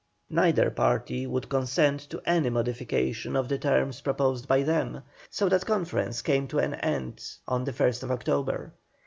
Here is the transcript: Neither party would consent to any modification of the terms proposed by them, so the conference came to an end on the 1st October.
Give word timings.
Neither 0.31 0.71
party 0.71 1.27
would 1.27 1.47
consent 1.47 1.99
to 2.09 2.23
any 2.25 2.49
modification 2.49 3.35
of 3.35 3.49
the 3.49 3.59
terms 3.59 4.01
proposed 4.01 4.47
by 4.47 4.63
them, 4.63 5.03
so 5.29 5.47
the 5.47 5.59
conference 5.59 6.23
came 6.23 6.47
to 6.47 6.57
an 6.57 6.73
end 6.73 7.23
on 7.47 7.65
the 7.65 7.71
1st 7.71 8.09
October. 8.09 8.73